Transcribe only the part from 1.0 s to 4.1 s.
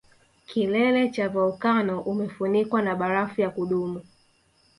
cha volkano umefunikwa na barafu ya kudumu